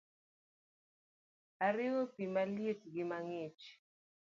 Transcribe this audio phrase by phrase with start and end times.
[1.67, 3.63] Ariwo pi maliet gi mang’ich